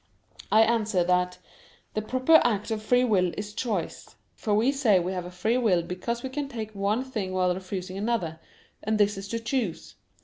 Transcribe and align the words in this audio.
I 0.51 0.63
answer 0.63 1.03
that, 1.03 1.37
The 1.93 2.01
proper 2.01 2.41
act 2.43 2.71
of 2.71 2.81
free 2.81 3.03
will 3.03 3.33
is 3.37 3.53
choice: 3.53 4.15
for 4.33 4.55
we 4.55 4.71
say 4.71 4.93
that 4.95 5.03
we 5.03 5.11
have 5.11 5.25
a 5.25 5.29
free 5.29 5.57
will 5.59 5.83
because 5.83 6.23
we 6.23 6.29
can 6.31 6.49
take 6.49 6.71
one 6.73 7.03
thing 7.03 7.33
while 7.33 7.53
refusing 7.53 7.99
another; 7.99 8.39
and 8.81 8.97
this 8.97 9.15
is 9.15 9.27
to 9.27 9.37
choose. 9.37 9.93